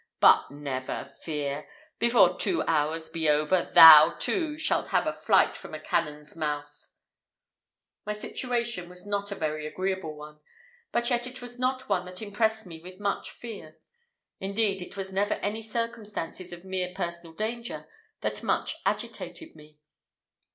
But 0.19 0.49
never 0.49 1.03
fear! 1.03 1.69
before 1.99 2.39
two 2.39 2.63
hours 2.63 3.07
be 3.07 3.29
over, 3.29 3.69
thou, 3.71 4.15
too, 4.17 4.57
shalt 4.57 4.87
have 4.87 5.05
a 5.05 5.13
flight 5.13 5.55
from 5.55 5.75
a 5.75 5.79
cannon's 5.79 6.35
mouth!" 6.35 6.89
My 8.03 8.13
situation 8.13 8.89
was 8.89 9.05
not 9.05 9.31
a 9.31 9.35
very 9.35 9.67
agreeable 9.67 10.15
one, 10.15 10.39
but 10.91 11.11
yet 11.11 11.27
it 11.27 11.39
was 11.39 11.59
not 11.59 11.87
one 11.87 12.05
that 12.05 12.19
impressed 12.19 12.65
me 12.65 12.81
with 12.81 12.99
much 12.99 13.29
fear. 13.29 13.77
Indeed, 14.39 14.81
it 14.81 14.97
was 14.97 15.13
never 15.13 15.35
any 15.35 15.61
circumstances 15.61 16.51
of 16.51 16.65
mere 16.65 16.93
personal 16.95 17.33
danger 17.33 17.87
that 18.21 18.41
much 18.41 18.77
agitated 18.87 19.55
me. 19.55 19.77